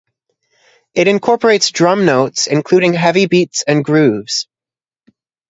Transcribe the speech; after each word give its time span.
It 0.95 1.07
incorporates 1.07 1.69
drum 1.69 2.07
notes, 2.07 2.47
including 2.47 2.93
heavy 2.93 3.27
beats 3.27 3.63
and 3.67 3.85
grooves. 3.85 4.47